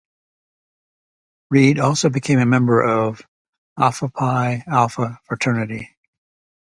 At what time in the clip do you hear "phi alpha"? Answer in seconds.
4.09-5.19